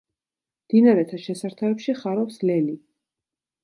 [0.63, 2.79] მდინარეთა შესართავებში ხარობს ლელი.